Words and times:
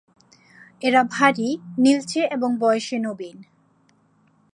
এরা 0.81 1.01
ভারী, 1.11 1.49
নীলচে 1.77 2.21
এবং 2.31 2.49
বয়সে 2.59 2.97
নবীন। 2.99 3.37